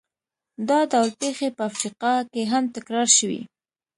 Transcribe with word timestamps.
دا 0.69 0.79
ډول 0.91 1.09
پېښې 1.21 1.47
په 1.57 1.61
افریقا 1.69 2.13
کې 2.31 2.41
هم 2.51 2.63
تکرار 2.75 3.07
شوې. 3.17 3.41